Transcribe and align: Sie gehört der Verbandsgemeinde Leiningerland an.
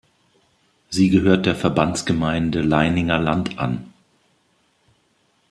Sie 0.89 1.09
gehört 1.11 1.45
der 1.45 1.55
Verbandsgemeinde 1.55 2.63
Leiningerland 2.63 3.59
an. 3.59 3.93